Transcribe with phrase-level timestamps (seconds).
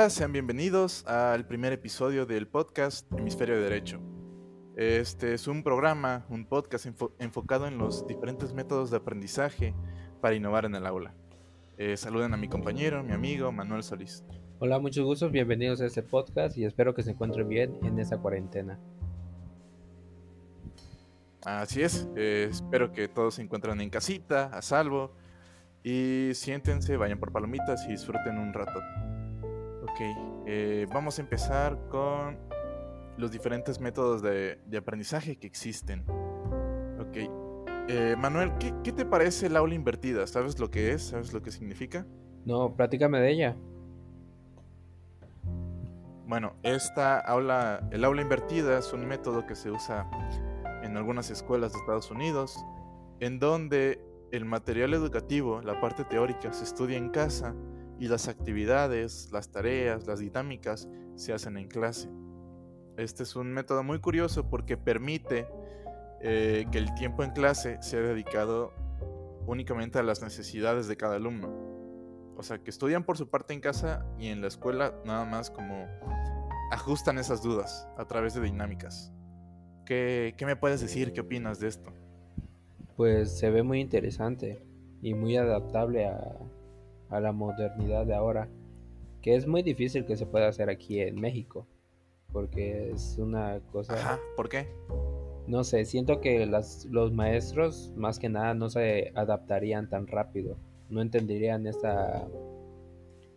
[0.00, 4.00] Hola, sean bienvenidos al primer episodio del podcast Hemisferio de Derecho.
[4.74, 6.86] Este es un programa, un podcast
[7.18, 9.74] enfocado en los diferentes métodos de aprendizaje
[10.22, 11.12] para innovar en el aula.
[11.76, 14.24] Eh, saluden a mi compañero, mi amigo Manuel Solís.
[14.58, 18.16] Hola, muchos gustos, bienvenidos a este podcast y espero que se encuentren bien en esta
[18.16, 18.80] cuarentena.
[21.44, 25.12] Así es, eh, espero que todos se encuentren en casita, a salvo,
[25.84, 28.80] y siéntense, vayan por palomitas y disfruten un rato.
[29.90, 30.00] Ok,
[30.46, 32.38] eh, vamos a empezar con
[33.16, 36.04] los diferentes métodos de, aprendizaje que existen.
[37.00, 37.16] Ok,
[37.88, 40.26] eh, Manuel, ¿qué, te parece el aula invertida?
[40.26, 41.02] ¿Sabes lo que es?
[41.08, 42.06] ¿Sabes lo que significa?
[42.44, 43.56] No, platícame de ella.
[46.26, 50.08] Bueno, esta aula, el aula invertida es un método que se usa
[50.84, 52.64] en algunas escuelas de Estados Unidos,
[53.18, 57.56] en donde el material educativo, la parte teórica, se estudia en casa
[58.00, 62.08] y las actividades, las tareas, las dinámicas se hacen en clase.
[62.96, 65.46] Este es un método muy curioso porque permite
[66.22, 68.72] eh, que el tiempo en clase sea dedicado
[69.46, 71.52] únicamente a las necesidades de cada alumno.
[72.38, 75.50] O sea, que estudian por su parte en casa y en la escuela nada más
[75.50, 75.86] como
[76.72, 79.12] ajustan esas dudas a través de dinámicas.
[79.84, 81.12] ¿Qué, qué me puedes decir?
[81.12, 81.92] ¿Qué opinas de esto?
[82.96, 84.62] Pues se ve muy interesante
[85.02, 86.38] y muy adaptable a,
[87.10, 88.48] a la modernidad de ahora,
[89.20, 91.66] que es muy difícil que se pueda hacer aquí en México,
[92.32, 93.94] porque es una cosa...
[93.94, 94.68] Ajá, ¿por qué?
[95.46, 100.56] No sé, siento que las, los maestros más que nada no se adaptarían tan rápido,
[100.88, 102.28] no entenderían esta,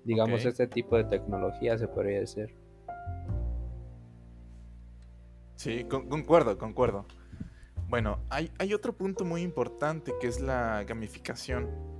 [0.03, 2.55] digamos, este tipo de tecnología, se podría decir.
[5.55, 7.05] Sí, concuerdo, concuerdo.
[7.87, 11.92] Bueno, hay, hay otro punto muy importante que es la gamificación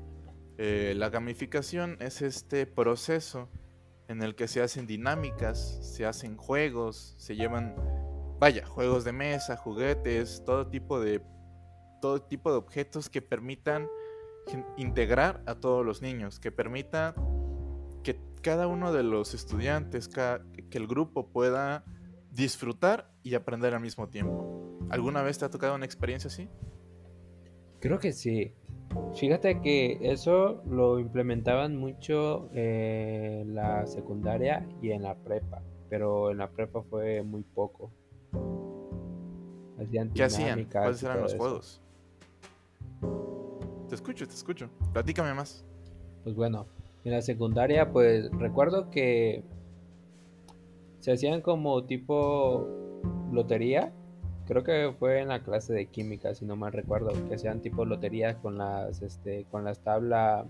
[0.58, 3.50] eh, la gamificación es este proceso
[4.08, 7.76] en el que se hacen dinámicas, se hacen juegos, se llevan,
[8.40, 11.22] vaya, juegos de mesa, juguetes, todo tipo de,
[12.02, 13.88] todo tipo de objetos que permitan
[14.78, 17.16] integrar a todos los niños, que permita
[18.04, 21.86] que cada uno de los estudiantes, que el grupo pueda
[22.32, 24.80] disfrutar y aprender al mismo tiempo.
[24.90, 26.50] ¿Alguna vez te ha tocado una experiencia así?
[27.80, 28.54] Creo que sí.
[29.16, 36.40] Fíjate que eso lo implementaban mucho en la secundaria y en la prepa, pero en
[36.40, 37.92] la prepa fue muy poco.
[40.16, 40.68] ¿Qué hacían?
[40.72, 41.82] ¿Cuáles eran los juegos?
[43.90, 44.70] Te escucho, te escucho.
[44.94, 45.64] Platícame más.
[46.24, 46.66] Pues bueno,
[47.04, 49.44] en la secundaria pues recuerdo que
[51.00, 52.66] se hacían como tipo
[53.32, 53.94] lotería
[54.46, 57.86] creo que fue en la clase de química, si no mal recuerdo, que sean tipo
[57.86, 60.46] loterías con las, este, con las tablas,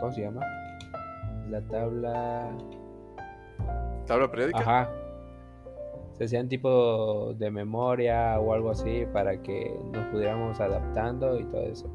[0.00, 0.40] ¿cómo se llama?
[1.50, 2.50] La tabla...
[4.06, 4.60] ¿Tabla periódica?
[4.60, 4.90] Ajá.
[6.16, 11.62] Se hacían tipo de memoria o algo así para que nos pudiéramos adaptando y todo
[11.62, 11.90] eso.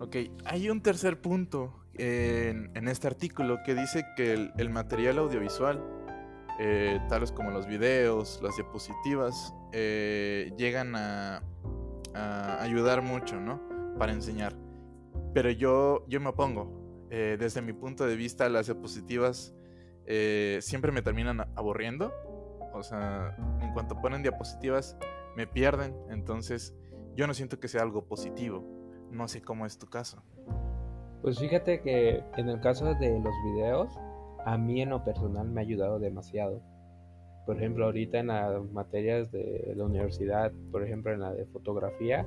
[0.00, 5.82] Ok, hay un tercer punto en, este artículo que dice que el, material audiovisual,
[6.58, 11.42] eh, tales como los videos, las diapositivas, eh, llegan a,
[12.60, 13.60] ayudar mucho, ¿no?
[13.98, 14.54] Para enseñar.
[15.34, 17.06] Pero yo, yo me opongo.
[17.10, 19.54] Eh, desde mi punto de vista, las diapositivas
[20.60, 22.12] siempre me terminan aburriendo.
[22.72, 24.96] O sea, en cuanto ponen diapositivas,
[25.36, 25.94] me pierden.
[26.08, 26.74] Entonces,
[27.14, 28.64] yo no siento que sea algo positivo.
[29.10, 30.22] No sé cómo es tu caso.
[31.26, 33.98] Pues fíjate que en el caso de los videos,
[34.44, 36.62] a mí en lo personal me ha ayudado demasiado.
[37.46, 42.24] Por ejemplo, ahorita en las materias de la universidad, por ejemplo en la de fotografía,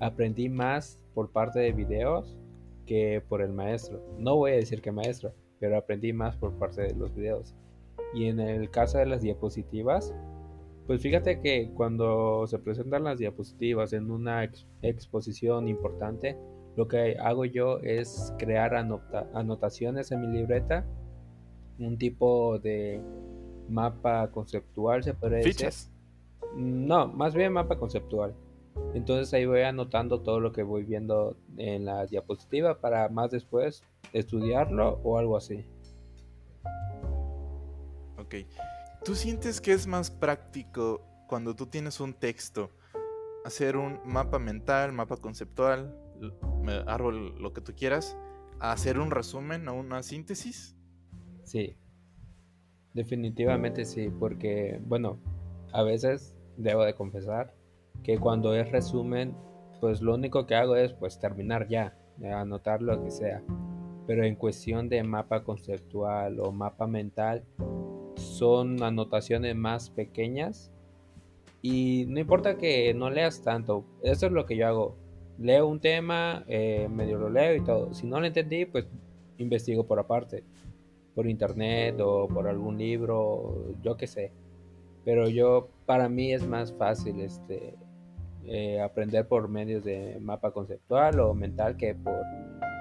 [0.00, 2.38] aprendí más por parte de videos
[2.86, 4.02] que por el maestro.
[4.16, 7.54] No voy a decir que maestro, pero aprendí más por parte de los videos.
[8.14, 10.14] Y en el caso de las diapositivas,
[10.86, 14.50] pues fíjate que cuando se presentan las diapositivas en una
[14.80, 16.38] exposición importante,
[16.76, 20.86] lo que hago yo es crear anotaciones en mi libreta,
[21.78, 23.00] un tipo de
[23.68, 25.70] mapa conceptual, se puede decir.
[26.56, 28.34] No, más bien mapa conceptual.
[28.94, 33.82] Entonces ahí voy anotando todo lo que voy viendo en la diapositiva para más después
[34.12, 35.64] estudiarlo o algo así.
[38.18, 38.36] Ok.
[39.04, 42.70] ¿Tú sientes que es más práctico cuando tú tienes un texto
[43.44, 45.96] hacer un mapa mental, mapa conceptual,
[46.86, 48.16] árbol, lo que tú quieras,
[48.58, 50.76] a hacer un resumen o una síntesis?
[51.44, 51.76] Sí,
[52.94, 55.18] definitivamente sí, porque, bueno,
[55.72, 57.54] a veces debo de confesar
[58.02, 59.36] que cuando es resumen,
[59.80, 63.42] pues lo único que hago es pues terminar ya, anotar lo que sea.
[64.06, 67.44] Pero en cuestión de mapa conceptual o mapa mental,
[68.16, 70.72] son anotaciones más pequeñas
[71.62, 74.96] y no importa que no leas tanto, eso es lo que yo hago.
[75.40, 77.94] Leo un tema, eh, medio lo leo y todo.
[77.94, 78.86] Si no lo entendí, pues
[79.38, 80.44] investigo por aparte,
[81.14, 84.32] por internet o por algún libro, yo qué sé.
[85.04, 87.74] Pero yo, para mí es más fácil este,
[88.44, 92.22] eh, aprender por medios de mapa conceptual o mental que por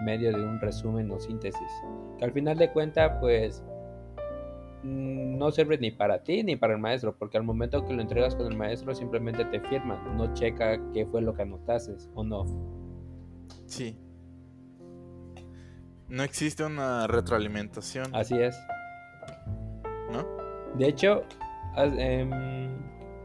[0.03, 1.71] medio de un resumen o síntesis.
[2.17, 3.63] Que al final de cuentas, pues
[4.83, 8.35] no sirve ni para ti ni para el maestro, porque al momento que lo entregas
[8.35, 12.45] con el maestro simplemente te firma, no checa qué fue lo que anotaste o no.
[13.65, 13.97] Sí.
[16.07, 18.15] No existe una retroalimentación.
[18.15, 18.57] Así es.
[20.11, 20.25] ¿No?
[20.75, 21.23] De hecho,
[21.77, 22.31] em,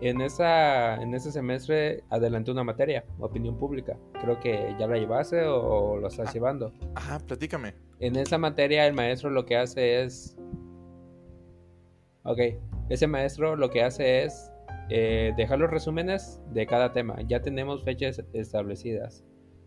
[0.00, 3.96] en, esa, en ese semestre adelanté una materia, opinión pública.
[4.20, 6.32] Creo que ya la llevaste o, lo estás ah.
[6.32, 6.72] llevando.
[6.94, 7.74] Ajá, platícame.
[8.00, 10.36] En esa materia el maestro lo que hace es
[12.24, 12.38] Ok,
[12.88, 14.50] ese maestro lo que hace es
[14.88, 17.16] eh, dejar los resúmenes de cada tema.
[17.26, 19.24] Ya tenemos fechas establecidas.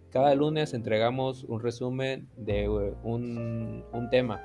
[0.10, 4.42] Cada lunes entregamos un resumen de eh, un, un tema.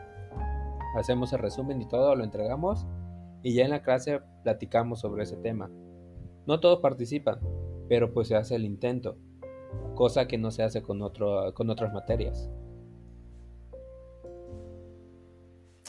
[0.98, 2.86] Hacemos el resumen y todo, lo entregamos
[3.42, 5.70] y ya en la clase platicamos sobre ese tema.
[6.46, 7.40] No todos participan,
[7.88, 9.16] pero pues se hace el intento,
[9.94, 12.50] cosa que no se hace con, otro, con otras materias.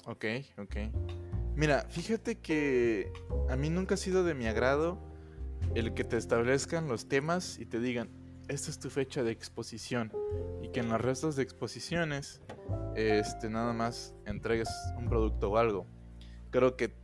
[0.06, 0.25] Ok,
[0.58, 0.75] ok.
[1.55, 3.13] Mira, fíjate que
[3.47, 4.97] a mí nunca ha sido de mi agrado
[5.75, 8.09] el que te establezcan los temas y te digan,
[8.47, 10.11] esta es tu fecha de exposición
[10.63, 12.41] y que en los restos de exposiciones
[12.95, 15.85] este nada más entregues un producto o algo.
[16.50, 16.95] Creo que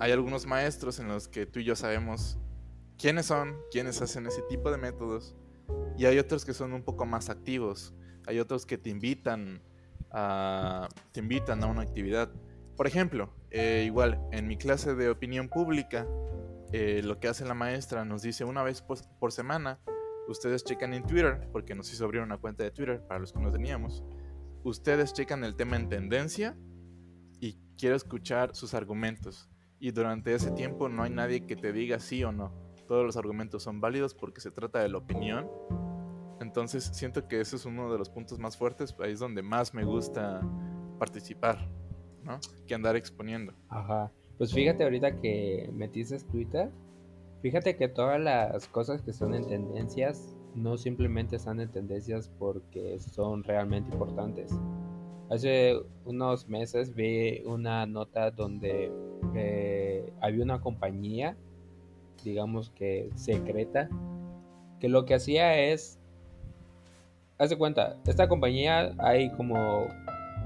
[0.00, 2.36] hay algunos maestros en los que tú y yo sabemos
[2.98, 5.36] quiénes son, quiénes hacen ese tipo de métodos
[5.96, 7.94] y hay otros que son un poco más activos,
[8.26, 9.62] hay otros que te invitan
[10.10, 12.30] a te invitan a una actividad.
[12.76, 16.08] Por ejemplo, eh, igual, en mi clase de opinión pública,
[16.72, 19.78] eh, lo que hace la maestra nos dice una vez por, semana,
[20.26, 23.38] ustedes checan en Twitter, porque nos hizo abrir una cuenta de Twitter para los que
[23.38, 24.02] no teníamos,
[24.64, 26.58] ustedes checan el tema en tendencia
[27.38, 29.48] y quiero escuchar sus argumentos.
[29.78, 32.52] Y durante ese tiempo no hay nadie que te diga sí o no.
[32.88, 35.48] Todos los argumentos son válidos porque se trata de la opinión.
[36.40, 39.74] Entonces siento que ese es uno de los puntos más fuertes, ahí es donde más
[39.74, 40.40] me gusta
[40.98, 41.83] participar.
[42.66, 43.52] Que andar exponiendo.
[43.68, 44.10] Ajá.
[44.38, 46.70] Pues fíjate ahorita que metiste Twitter,
[47.40, 52.98] fíjate que todas las cosas que son en tendencias no simplemente están en tendencias porque
[53.00, 54.52] son realmente importantes.
[55.30, 58.92] Hace unos meses vi una nota donde
[59.34, 61.36] eh, había una compañía,
[62.24, 63.88] digamos que secreta,
[64.80, 65.98] que lo que hacía es,
[67.38, 69.86] hace cuenta, esta compañía hay como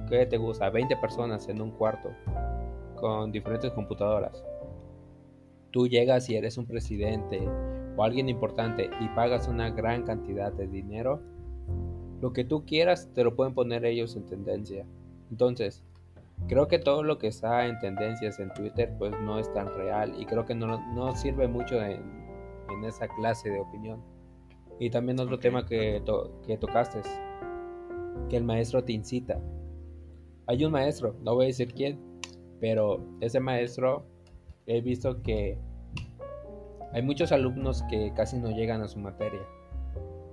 [0.09, 0.71] ¿qué te gusta?
[0.71, 2.11] 20 personas en un cuarto
[2.97, 4.45] con diferentes computadoras.
[5.71, 7.47] Tú llegas y eres un presidente
[7.97, 11.21] o alguien importante y pagas una gran cantidad de dinero,
[12.21, 14.87] lo que tú quieras te lo pueden poner ellos en tendencia.
[15.31, 15.85] Entonces,
[16.47, 20.15] creo que todo lo que está en tendencias en Twitter pues no es tan real
[20.19, 22.29] y creo que no, sirve mucho en,
[22.85, 24.01] esa clase de opinión.
[24.79, 26.01] Y también otro tema que,
[26.47, 27.01] que tocaste,
[28.29, 29.41] que el maestro te incita
[30.49, 32.01] hay un maestro, no voy a decir quién,
[32.59, 34.07] pero ese maestro
[34.67, 35.59] he visto que
[36.93, 39.43] hay muchos alumnos que casi no llegan a su materia.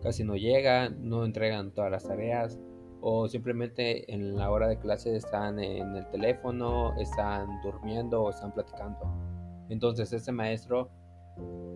[0.01, 2.57] Casi no llegan, no entregan todas las tareas
[3.01, 8.53] o simplemente en la hora de clase están en el teléfono, están durmiendo o están
[8.53, 8.99] platicando.
[9.67, 10.89] Entonces ese maestro,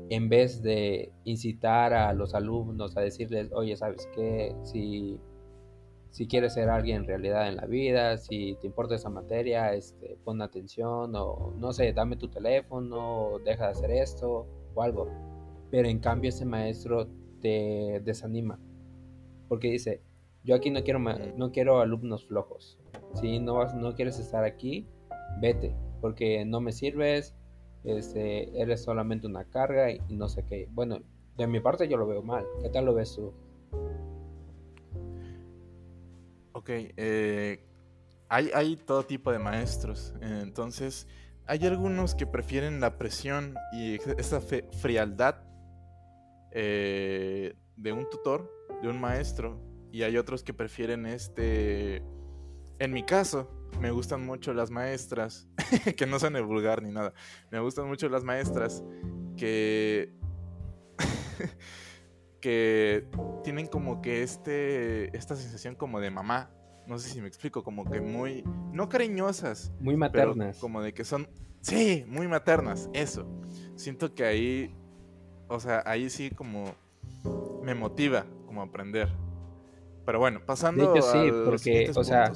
[0.10, 4.56] en vez de incitar a los alumnos a decirles, oye, ¿sabes qué?
[4.64, 5.20] Si
[6.12, 10.18] si quieres ser alguien en realidad en la vida, si te importa esa materia, este,
[10.24, 15.08] pon atención o no sé, dame tu teléfono, deja de hacer esto o algo.
[15.72, 17.08] Pero en cambio ese maestro
[17.42, 18.60] te desanima
[19.50, 20.02] porque dice,
[20.44, 22.80] yo aquí no quiero, no quiero alumnos flojos.
[23.16, 24.88] Si no, no quieres estar aquí,
[25.42, 27.36] vete, porque no me sirves,
[27.84, 30.70] este, eres solamente una carga y no sé qué.
[30.72, 31.00] Bueno,
[31.36, 32.46] de mi parte yo lo veo mal.
[32.62, 33.34] ¿Qué tal lo ves tú?
[36.60, 37.66] Ok, eh,
[38.28, 41.08] hay, todo tipo de maestros, entonces
[41.48, 45.42] hay algunos que prefieren la presión y esa frialdad
[46.52, 48.52] eh, de un tutor,
[48.82, 49.58] de un maestro,
[49.94, 52.04] y hay otros que prefieren este...
[52.78, 55.48] En mi caso, me gustan mucho las maestras,
[55.96, 57.14] que no son el vulgar ni nada,
[57.52, 58.84] me gustan mucho las maestras
[59.38, 60.14] que
[62.40, 63.08] que
[63.44, 66.52] tienen como que este, esta sensación como de mamá.
[66.88, 69.72] No sé si me explico, como que muy, no cariñosas.
[69.80, 70.58] Muy maternas.
[70.58, 71.28] como de que son,
[71.62, 73.28] sí, muy maternas, eso.
[73.76, 74.76] Siento que ahí,
[75.48, 76.74] o sea, ahí sí como
[77.62, 79.10] me motiva como aprender.
[80.06, 82.32] Pero bueno, pasando de hecho, sí, porque, o sea,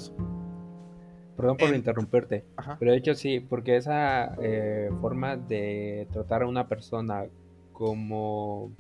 [1.35, 2.45] perdón por interrumpirte,
[2.77, 7.25] pero de hecho sí, porque esa eh, forma de tratar a una persona
[7.71, 8.71] como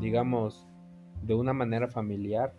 [0.00, 0.66] digamos,
[1.22, 2.52] de una manera familiar.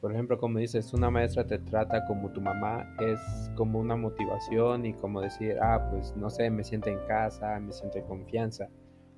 [0.00, 4.86] Por ejemplo, como dices, una maestra te trata como tu mamá, es como una motivación
[4.86, 8.68] y como decir, ah, pues no sé, me siento en casa, me siento en confianza.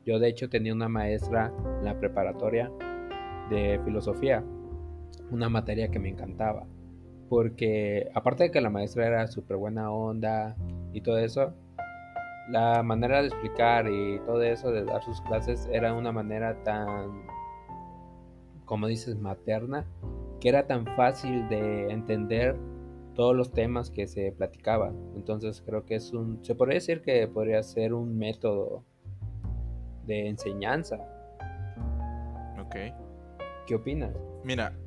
[0.07, 2.71] Yo de hecho tenía una maestra en la preparatoria
[3.51, 4.43] de filosofía,
[5.31, 6.67] una materia que me encantaba,
[7.29, 10.57] porque aparte de que la maestra era súper buena onda
[10.93, 11.53] y todo eso,
[12.49, 17.27] la manera de explicar y todo eso, de dar sus clases, era una manera tan
[18.69, 19.87] como dices, materna,
[20.41, 22.57] que era tan fácil de entender
[23.15, 24.95] todos los temas que se platicaban.
[25.17, 28.85] Entonces creo que es un, se podría decir que podría ser un método
[30.07, 30.99] de enseñanza.
[32.61, 32.77] Ok.
[33.67, 34.15] ¿Qué opinas?
[34.45, 34.79] Mira,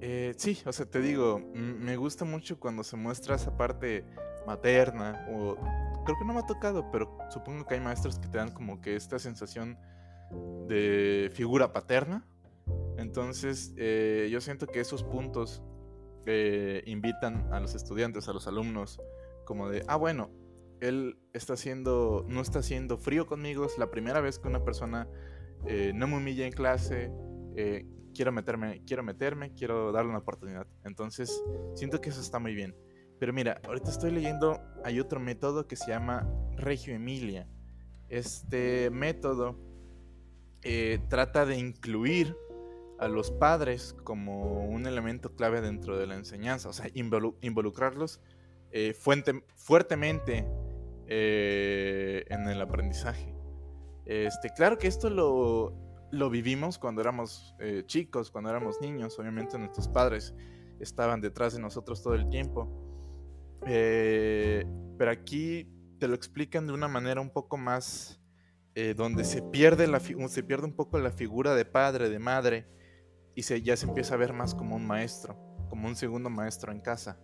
[0.00, 4.04] eh, sí, o sea, te digo, me gusta mucho cuando se muestra esa parte
[4.46, 5.56] materna, o
[6.04, 8.80] creo que no me ha tocado, pero supongo que hay maestros que te dan como
[8.80, 9.76] que esta sensación
[10.66, 12.24] de figura paterna,
[13.00, 15.62] entonces, eh, yo siento que esos puntos
[16.26, 19.00] eh, invitan a los estudiantes, a los alumnos,
[19.46, 20.30] como de, ah, bueno,
[20.80, 25.08] él está haciendo, no está haciendo frío conmigo, es la primera vez que una persona
[25.66, 27.10] eh, no me humilla en clase,
[28.14, 30.66] quiero meterme, quiero meterme, quiero darle una oportunidad.
[30.84, 31.42] Entonces,
[31.74, 32.76] siento que eso está muy bien.
[33.18, 37.48] Pero mira, ahorita estoy leyendo, hay otro método que se llama Regio Emilia.
[38.08, 39.58] Este método
[41.08, 42.34] trata de incluir
[43.00, 48.20] a los padres como un elemento clave dentro de la enseñanza, o sea, involucrarlos
[48.72, 50.46] eh, fuertemente
[51.06, 53.34] eh, en el aprendizaje.
[54.04, 55.72] Este, claro que esto lo,
[56.10, 60.34] lo vivimos cuando éramos eh, chicos, cuando éramos niños, obviamente nuestros padres
[60.78, 62.68] estaban detrás de nosotros todo el tiempo,
[63.62, 68.20] pero aquí te lo explican de una manera un poco más...
[68.96, 72.66] donde se pierde, la se pierde un poco la figura de padre, de madre,
[73.34, 75.36] y se, ya se empieza a ver más como un maestro,
[75.68, 77.18] como un segundo maestro en casa.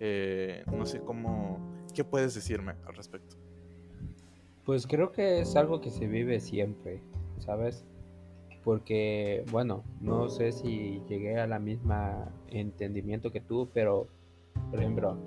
[0.00, 1.58] Eh, no sé cómo,
[1.94, 3.36] ¿qué puedes decirme al respecto?
[4.64, 7.02] Pues creo que es algo que se vive siempre,
[7.38, 7.84] ¿sabes?
[8.64, 14.06] Porque, bueno, no sé si llegué a la misma entendimiento que tú, pero,
[14.70, 15.18] por ejemplo,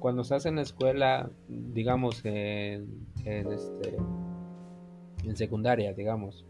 [0.00, 3.96] cuando estás en la escuela, digamos, en, en, este,
[5.24, 6.44] en secundaria, digamos,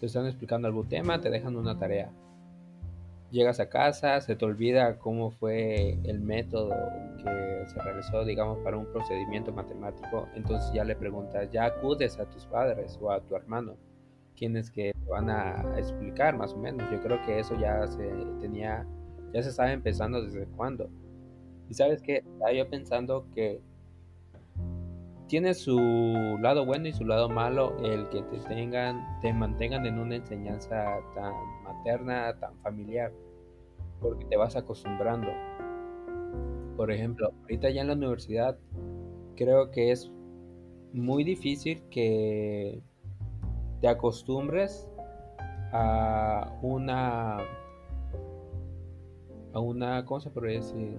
[0.00, 2.10] te están explicando algún tema, te dejan una tarea.
[3.30, 6.70] Llegas a casa, se te olvida cómo fue el método
[7.18, 12.24] que se realizó, digamos, para un procedimiento matemático, entonces ya le preguntas, ya acudes a
[12.24, 13.76] tus padres o a tu hermano,
[14.34, 16.90] quienes que van a explicar más o menos.
[16.90, 18.08] Yo creo que eso ya se
[18.40, 18.86] tenía,
[19.34, 20.88] ya se estaba empezando desde cuándo.
[21.68, 23.60] Y sabes que estaba yo pensando que
[25.28, 25.78] tiene su
[26.40, 31.00] lado bueno y su lado malo el que te tengan, te mantengan en una enseñanza
[31.14, 33.12] tan materna, tan familiar,
[34.00, 35.28] porque te vas acostumbrando.
[36.76, 38.58] Por ejemplo, ahorita ya en la universidad
[39.36, 40.10] creo que es
[40.92, 42.82] muy difícil que
[43.80, 44.88] te acostumbres
[45.72, 47.38] a una
[49.52, 50.96] a una ¿cómo se podría decir?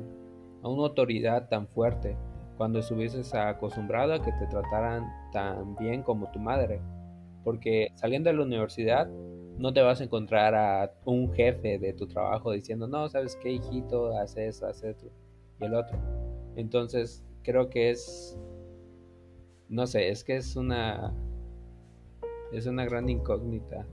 [0.62, 2.16] a una autoridad tan fuerte
[2.60, 6.82] cuando estuvieses acostumbrado a que te trataran tan bien como tu madre.
[7.46, 9.08] Porque saliendo de la universidad
[9.58, 13.54] no te vas a encontrar a un jefe de tu trabajo diciendo, no, ¿sabes qué,
[13.54, 14.14] hijito?
[14.18, 15.08] Haz eso, haz eso
[15.62, 15.98] y el otro.
[16.58, 18.38] Entonces, creo que es,
[19.70, 21.16] no sé, es que es una,
[22.52, 23.88] es una gran incógnita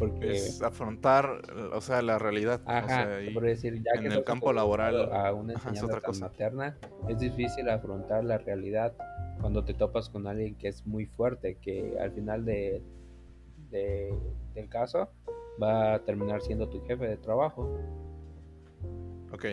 [0.00, 0.32] porque...
[0.32, 1.42] Es afrontar,
[1.72, 2.62] o sea, la realidad.
[2.64, 6.78] Ajá, por decir, ya en el campo laboral a una enseñanza materna,
[7.08, 8.94] es difícil afrontar la realidad
[9.40, 12.82] cuando te topas con alguien que es muy fuerte, que al final de,
[13.70, 15.10] del caso
[15.62, 17.78] va a terminar siendo tu jefe de trabajo.
[19.32, 19.44] Ok.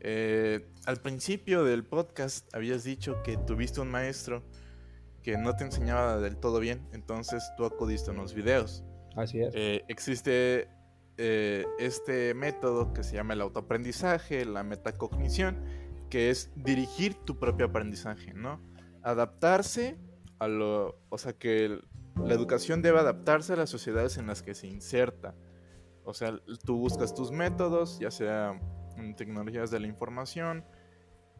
[0.00, 4.42] Eh, al principio del podcast habías dicho que tuviste un maestro
[5.22, 8.84] que no te enseñaba del todo bien, entonces tú acudiste a unos videos.
[9.16, 9.54] Así es.
[9.54, 10.68] Eh, existe
[11.16, 15.62] eh, este método que se llama el autoaprendizaje, la metacognición,
[16.10, 18.60] que es dirigir tu propio aprendizaje, ¿no?
[19.02, 19.96] Adaptarse
[20.38, 21.80] a lo, o sea, que
[22.16, 25.34] la educación debe adaptarse a las sociedades en las que se inserta.
[26.04, 28.60] O sea, tú buscas tus métodos, ya sea
[28.96, 30.64] en tecnologías de la información.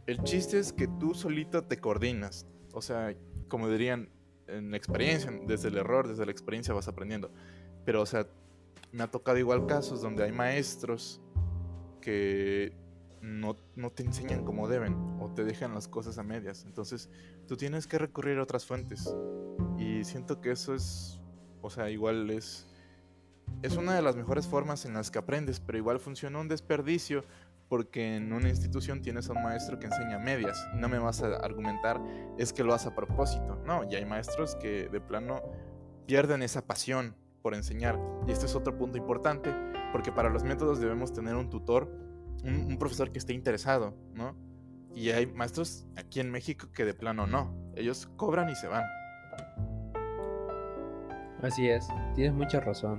[0.07, 2.47] El chiste es que tú solito te coordinas.
[2.73, 3.15] O sea,
[3.49, 4.11] como dirían
[4.47, 7.33] en la experiencia, desde el error, desde la experiencia vas aprendiendo.
[7.85, 8.27] Pero, o sea,
[8.93, 11.21] me ha tocado igual casos donde hay maestros
[12.01, 12.73] que
[13.21, 16.65] no, no, te enseñan como deben o te dejan las cosas a medias.
[16.65, 17.09] Entonces,
[17.49, 19.15] tú tienes que recurrir a otras fuentes.
[19.79, 21.21] Y siento que eso es,
[21.63, 22.67] o sea, igual es,
[23.63, 27.25] es una de las mejores formas en las que aprendes, pero igual funciona un desperdicio
[27.69, 30.69] porque en una institución tienes a un maestro que enseña medias.
[30.75, 32.01] No me vas a argumentar
[32.39, 33.61] es que lo hace a propósito.
[33.67, 35.43] No, y hay maestros que de plano
[36.07, 38.01] pierden esa pasión por enseñar.
[38.27, 39.55] Y este es otro punto importante,
[39.93, 41.95] porque para los métodos debemos tener un tutor,
[42.43, 44.35] un, un profesor que esté interesado, ¿no?
[44.95, 47.55] Y hay maestros aquí en México que de plano no.
[47.77, 48.85] Ellos cobran y se van.
[51.43, 52.99] Así es, tienes mucha razón.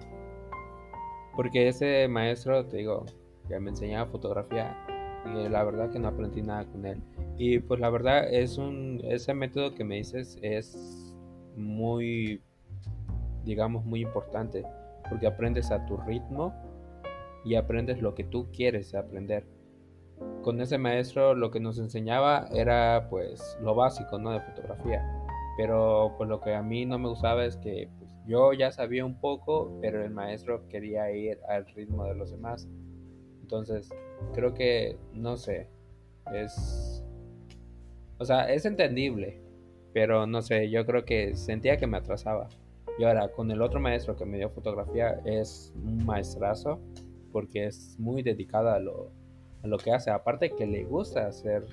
[1.35, 3.03] Porque ese maestro, te digo,
[3.47, 4.77] que me enseñaba fotografía
[5.25, 7.01] y la verdad que no aprendí nada con él.
[7.35, 11.15] Y pues la verdad es un, ese método que me dices es
[11.55, 12.43] muy,
[13.45, 14.65] digamos, muy importante
[15.09, 16.53] porque aprendes a tu ritmo
[17.43, 19.45] y aprendes lo que tú quieres aprender.
[20.41, 24.31] Con ese maestro lo que nos enseñaba era pues lo básico, ¿no?
[24.31, 25.03] De fotografía.
[25.57, 29.05] Pero pues lo que a mí no me gustaba es que pues, yo ya sabía
[29.05, 32.67] un poco, pero el maestro quería ir al ritmo de los demás.
[33.41, 33.89] Entonces,
[34.33, 35.69] creo que, no sé,
[36.33, 37.03] es...
[38.17, 39.41] O sea, es entendible,
[39.93, 42.49] pero no sé, yo creo que sentía que me atrasaba.
[42.97, 46.79] Y ahora, con el otro maestro que me dio fotografía, es un maestrazo,
[47.31, 49.11] porque es muy dedicado a lo,
[49.63, 50.11] a lo que hace.
[50.11, 51.65] Aparte que le gusta hacer,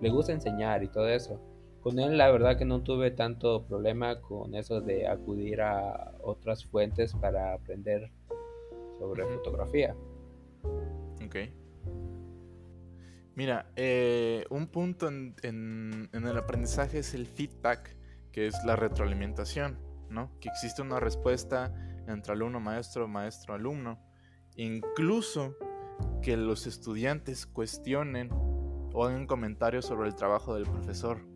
[0.00, 1.40] le gusta enseñar y todo eso.
[1.80, 6.64] Con él la verdad que no tuve tanto problema con eso de acudir a otras
[6.64, 8.10] fuentes para aprender
[8.98, 9.94] sobre fotografía.
[11.24, 11.36] Ok.
[13.34, 17.96] Mira, eh, un punto en, en, el aprendizaje es el feedback,
[18.32, 19.76] que es la retroalimentación,
[20.08, 20.38] ¿no?
[20.40, 21.72] Que existe una respuesta
[22.06, 23.98] entre alumno, maestro, maestro, alumno.
[24.56, 25.56] Incluso
[26.22, 31.26] que los estudiantes cuestionen o hagan comentarios sobre el trabajo del profesor.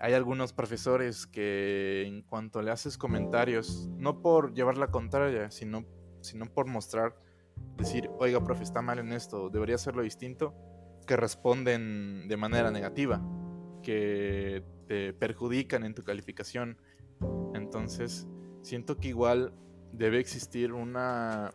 [0.00, 5.84] Hay algunos profesores que en cuanto le haces comentarios, no por llevar la contraria, sino,
[6.20, 7.16] sino por mostrar
[7.76, 10.54] decir, oiga, profe, está mal en esto, debería hacerlo distinto,
[11.06, 13.20] que responden de manera negativa,
[13.82, 16.78] que te perjudican en tu calificación.
[17.68, 18.26] Entonces,
[18.62, 19.52] siento que igual
[19.92, 21.52] debe existir una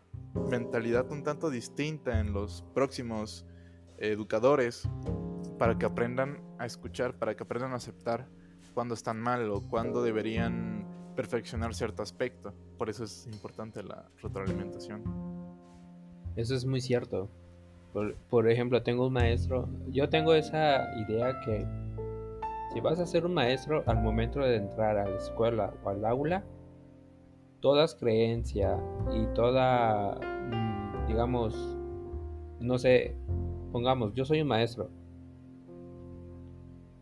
[0.52, 3.48] mentalidad un tanto distinta en los próximos
[3.98, 4.88] educadores
[5.58, 8.28] para que aprendan a escuchar, para que aprendan a aceptar
[8.76, 12.54] cuando están mal o cuando deberían perfeccionar cierto aspecto.
[12.78, 15.02] Por eso es importante la retroalimentación.
[16.36, 17.28] Eso es muy cierto.
[18.30, 19.68] Por, ejemplo, tengo un maestro.
[19.88, 21.66] Yo tengo esa idea que
[22.74, 26.04] si vas a ser un maestro al momento de entrar a la escuela o al
[26.06, 26.44] aula,
[27.60, 28.80] todas creencia
[29.14, 31.56] y toda, mm, digamos,
[32.60, 33.16] no sé,
[33.72, 34.90] pongamos, yo soy un maestro.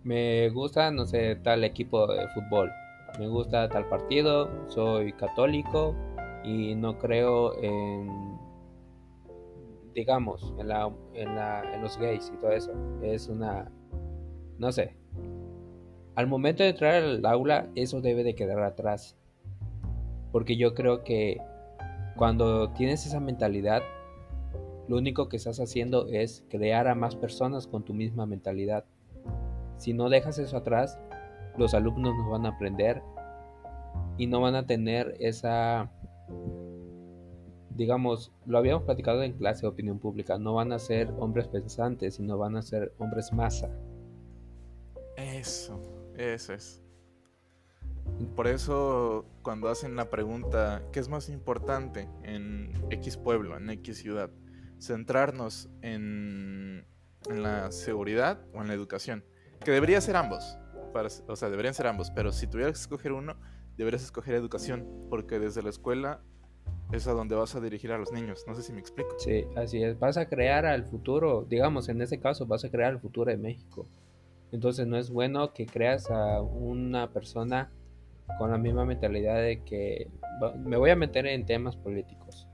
[0.04, 2.72] Me gusta, no sé, tal equipo de fútbol.
[3.20, 5.96] Me gusta tal partido, soy católico
[6.44, 8.40] y no creo en
[9.94, 12.72] digamos, en, la, en, la, en los gays y todo eso.
[13.02, 13.70] Es una,
[14.58, 15.01] no sé.
[16.16, 19.16] Al momento de entrar al aula, eso debe de quedar atrás.
[20.32, 21.42] Porque yo creo que
[22.16, 23.82] cuando tienes esa mentalidad,
[24.88, 28.86] lo único que estás haciendo es crear a más personas con tu misma mentalidad.
[29.78, 31.00] Si no dejas eso atrás,
[31.58, 33.02] los alumnos no van a aprender
[34.18, 35.90] y no van a tener esa
[37.76, 42.16] digamos, lo habíamos platicado en clase de opinión pública, no van a ser hombres pensantes,
[42.16, 43.70] sino van a ser hombres masa.
[45.18, 45.80] Eso,
[46.18, 46.82] eso es.
[48.36, 53.98] Por eso cuando hacen la pregunta, ¿qué es más importante en X pueblo, en X
[53.98, 54.30] ciudad?
[54.80, 56.86] Centrarnos en,
[57.30, 59.24] la seguridad o en la educación.
[59.64, 60.58] Que debería ser ambos.
[61.28, 62.12] o sea, deberían ser ambos.
[62.12, 63.36] Pero si tuvieras que escoger uno,
[63.78, 64.88] deberías escoger educación.
[65.10, 66.22] Porque desde la escuela
[66.92, 68.44] es a donde vas a dirigir a los niños.
[68.48, 69.16] No sé si me explico.
[69.20, 70.00] Sí, así es.
[70.00, 73.38] Vas a crear al futuro, digamos, en ese caso, vas a crear el futuro de
[73.38, 73.88] México.
[74.52, 77.72] Entonces no es bueno que creas a una persona
[78.38, 80.10] con la misma mentalidad de que
[80.58, 82.48] me voy a meter en temas políticos.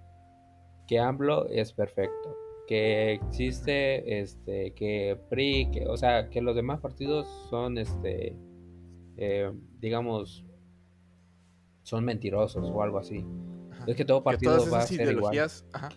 [0.88, 2.36] Que AMLO es perfecto.
[2.68, 8.36] Que existe, este, que PRI, que, o sea, que los demás partidos son, este,
[9.16, 10.46] eh, digamos,
[11.84, 13.26] son mentirosos o algo así.
[13.86, 15.38] Es que todo partido va a ser igual.
[15.72, 15.90] Ajá,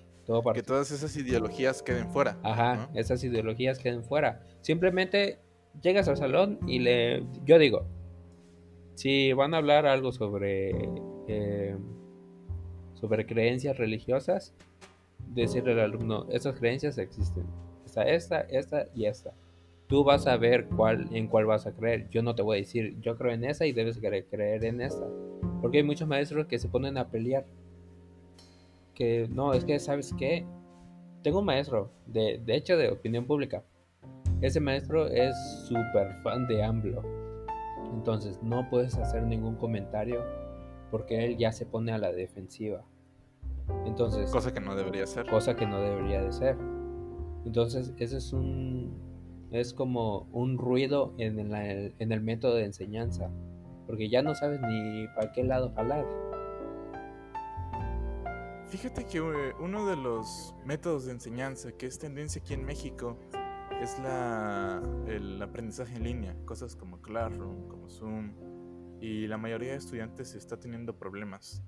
[0.55, 2.39] que todas esas ideologías queden fuera.
[2.43, 4.45] Ajá, esas ideologías queden fuera.
[4.61, 5.41] Simplemente
[5.83, 7.25] llegas al salón y le...
[7.45, 7.87] Yo digo,
[8.95, 10.71] si van a hablar algo sobre...
[11.29, 11.77] Eh,
[12.95, 14.55] sobre creencias religiosas,
[15.29, 17.47] decirle al alumno, esas creencias existen.
[17.87, 19.33] Está esta, esta y esta.
[19.87, 22.11] Tú vas a ver cuál, en cuál vas a creer.
[22.11, 25.07] Yo no te voy a decir, yo creo en esa y debes creer en esta.
[25.63, 27.47] Porque hay muchos maestros que se ponen a pelear
[29.01, 30.45] que no, es que, ¿sabes qué?
[31.23, 33.65] Tengo un maestro, de, de hecho, de opinión pública.
[34.43, 35.35] Ese maestro es
[35.67, 37.03] súper fan de AMLO.
[37.93, 40.25] Entonces, no puedes hacer ningún comentario
[40.91, 42.83] porque él ya se pone a la defensiva.
[43.85, 45.27] Entonces, cosa que no debería ser.
[45.27, 46.57] Cosa que no debería de ser.
[47.45, 49.11] Entonces, ese es un
[49.51, 53.31] es como un ruido en el, en el método de enseñanza,
[53.87, 56.07] porque ya no sabes ni para qué lado jalar.
[58.69, 63.19] Fíjate que eh, uno de los métodos de enseñanza que es tendencia aquí en México
[63.81, 68.33] es la, el aprendizaje en línea, cosas como Classroom, como Zoom,
[69.01, 71.63] y la mayoría de estudiantes está teniendo problemas.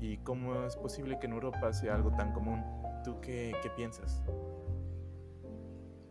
[0.00, 2.62] ¿Y cómo es posible que en Europa sea algo tan común?
[3.04, 4.22] ¿Tú qué, qué piensas?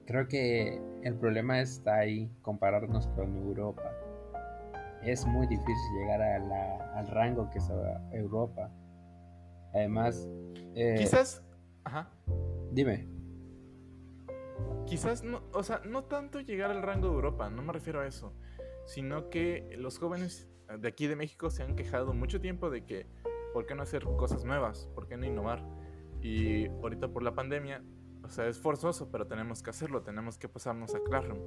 [0.06, 3.92] Creo que el problema está ahí, compararnos con Europa.
[5.04, 7.70] Es muy difícil llegar a al rango que es
[8.12, 8.72] Europa
[9.76, 10.28] Además...
[10.74, 11.44] Eh, Quizás...
[11.84, 12.10] Ajá.
[12.72, 13.08] Dime.
[14.86, 18.08] Quizás, no, o sea, no tanto llegar al rango de Europa, no me refiero a
[18.08, 18.34] eso,
[18.86, 23.08] sino que los jóvenes de aquí de México se han quejado mucho tiempo de que,
[23.54, 24.90] ¿por qué no hacer cosas nuevas?
[24.94, 25.64] ¿Por qué no innovar?
[26.22, 27.84] Y ahorita por la pandemia,
[28.24, 31.40] o sea, es forzoso, pero tenemos que hacerlo, tenemos que pasarnos a Classroom.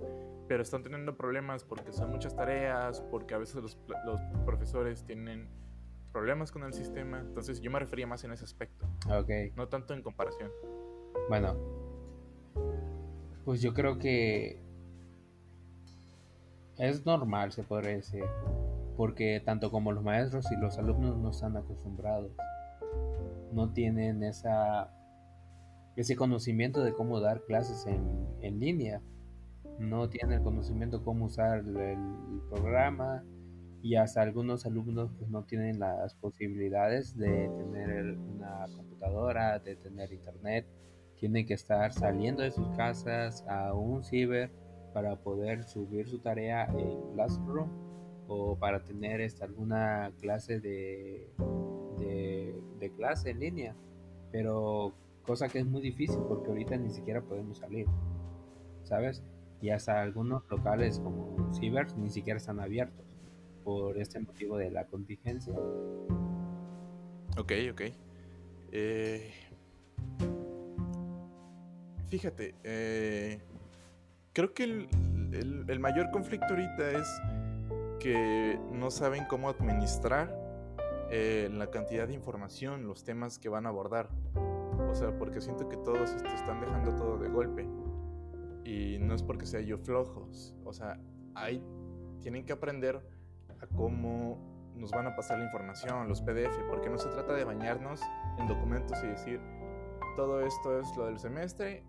[0.46, 5.48] Pero están teniendo problemas porque son muchas tareas, porque a veces los, los profesores tienen
[6.12, 7.20] problemas con el sistema.
[7.20, 8.86] Entonces yo me refería más en ese aspecto.
[9.10, 9.30] Ok.
[9.56, 10.50] No tanto en comparación.
[11.28, 11.77] Bueno.
[13.48, 14.60] Pues yo creo que
[16.76, 18.24] es normal, se podría decir.
[18.94, 22.30] Porque tanto como los maestros y los alumnos no están acostumbrados.
[23.54, 24.90] No tienen esa
[25.96, 29.00] ese conocimiento de cómo dar clases en, en línea.
[29.78, 33.24] No tienen el conocimiento de cómo usar el programa
[33.80, 40.12] y hasta algunos alumnos pues no tienen las posibilidades de tener una computadora, de tener
[40.12, 40.66] internet,
[41.18, 44.50] tienen que estar saliendo de sus casas a un ciber
[44.92, 47.68] para poder subir su tarea en Classroom
[48.28, 51.30] o para tener esta, alguna clase de,
[51.98, 53.74] de, clase en línea,
[54.32, 54.92] pero
[55.24, 57.86] cosa que es muy difícil porque ahorita ni siquiera podemos salir,
[58.84, 59.22] ¿sabes?
[59.60, 63.04] Y hasta algunos locales como cibers ni siquiera están abiertos
[63.64, 65.54] por este motivo de la contingencia.
[67.36, 67.82] Ok, ok.
[68.72, 69.30] Eh,
[72.08, 73.40] fíjate, eh,
[74.32, 77.08] creo que el, mayor conflicto ahorita es
[78.00, 80.34] que no saben cómo administrar
[81.10, 84.08] eh, la cantidad de información, los temas que van a abordar.
[84.90, 87.66] O sea, porque siento que todos este, están dejando todo de golpe.
[88.64, 90.54] Y no es porque sea yo flojos.
[90.64, 91.00] O sea,
[91.34, 91.62] hay,
[92.20, 93.00] tienen que aprender
[93.60, 94.38] a cómo
[94.74, 98.00] nos van a pasar la información, los PDF, porque no se trata de bañarnos
[98.38, 99.40] en documentos y decir,
[100.16, 101.82] todo esto es lo del semestre,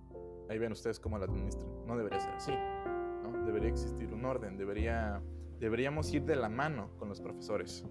[0.49, 1.69] ahí ven ustedes cómo lo administran.
[1.85, 2.51] No debería ser así,
[3.23, 3.45] ¿no?
[3.45, 5.21] Debería existir un orden, debería,
[5.59, 7.85] deberíamos ir de la mano con los profesores.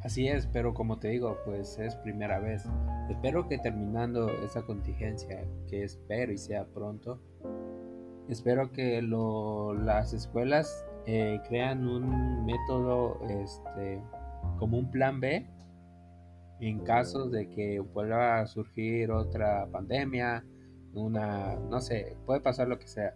[0.00, 2.64] Así es, pero como te digo, pues es primera vez.
[3.08, 7.20] Espero que terminando esa contingencia, que espero y sea pronto,
[8.28, 14.02] espero que lo, las escuelas eh, crean un método este,
[14.58, 15.46] como un plan B
[16.68, 20.44] en casos de que vuelva a surgir otra pandemia,
[20.94, 23.14] una, no sé, puede pasar lo que sea,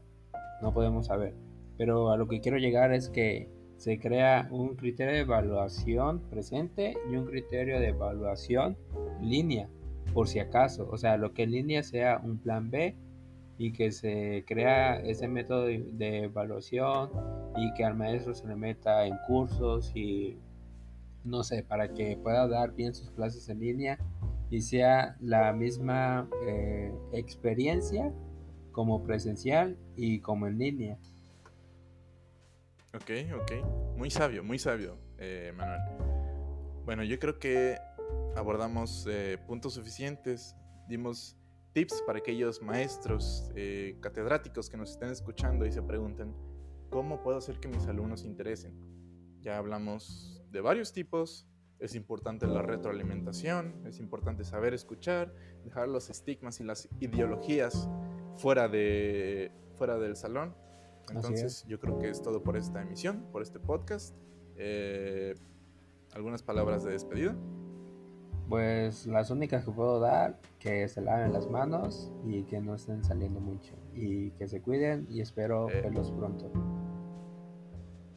[0.62, 1.34] no podemos saber.
[1.76, 6.96] Pero a lo que quiero llegar es que se crea un criterio de evaluación presente
[7.10, 8.76] y un criterio de evaluación
[9.20, 9.68] línea,
[10.14, 10.88] por si acaso.
[10.90, 12.96] O sea, lo que en línea sea un plan B
[13.58, 17.10] y que se crea ese método de, evaluación
[17.56, 20.38] y que al maestro se le meta en cursos y
[21.26, 23.98] no sé, para que pueda dar bien sus clases en línea
[24.50, 28.12] y sea la misma eh, experiencia
[28.72, 30.98] como presencial y como en línea.
[32.94, 33.96] Ok, ok.
[33.96, 35.80] Muy sabio, muy sabio, eh, Manuel.
[36.84, 37.76] Bueno, yo creo que
[38.36, 40.54] abordamos eh, puntos suficientes,
[40.88, 41.36] dimos
[41.72, 46.34] tips para aquellos maestros, eh, catedráticos que nos estén escuchando y se pregunten,
[46.88, 48.74] ¿cómo puedo hacer que mis alumnos se interesen?
[49.42, 51.46] Ya hablamos de varios tipos.
[51.78, 57.90] Es importante la retroalimentación, es importante saber escuchar, dejar los estigmas y las ideologías
[58.36, 60.54] fuera, de, fuera del salón.
[61.10, 64.16] Entonces yo creo que es todo por esta emisión, por este podcast.
[64.56, 65.34] Eh,
[66.14, 67.36] ¿Algunas palabras de despedida?
[68.48, 73.04] Pues las únicas que puedo dar, que se laven las manos y que no estén
[73.04, 73.74] saliendo mucho.
[73.92, 75.82] Y que se cuiden y espero eh.
[75.82, 76.50] verlos pronto.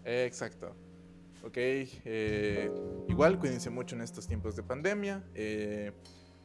[0.06, 0.74] exacto.
[1.44, 2.72] Ok, eh,
[3.08, 5.24] igual cuídense mucho en estos tiempos de pandemia.
[5.34, 5.94] Eh,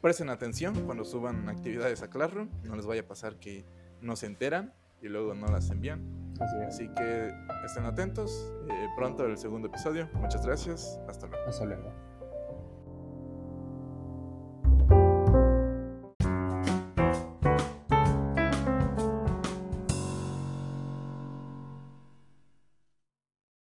[0.01, 2.49] presten atención cuando suban actividades a Classroom.
[2.65, 3.65] No les vaya a pasar que
[4.01, 6.35] no se enteran y luego no las envían.
[6.41, 7.31] Así, Así que
[7.65, 8.53] estén atentos.
[8.97, 10.09] pronto el segundo episodio.
[10.15, 10.99] Muchas gracias.
[11.09, 11.45] Hasta luego.
[11.47, 12.04] Hasta luego.